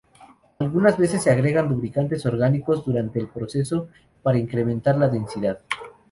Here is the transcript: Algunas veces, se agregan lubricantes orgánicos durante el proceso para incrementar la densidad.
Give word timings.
Algunas 0.57 0.97
veces, 0.97 1.21
se 1.21 1.29
agregan 1.29 1.69
lubricantes 1.69 2.25
orgánicos 2.25 2.83
durante 2.83 3.19
el 3.19 3.27
proceso 3.27 3.87
para 4.23 4.39
incrementar 4.39 4.97
la 4.97 5.09
densidad. 5.09 5.59